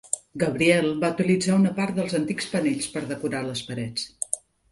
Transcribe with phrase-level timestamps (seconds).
[0.43, 4.09] Gabriel va utilitzar una part dels antics panells per decorar les parets.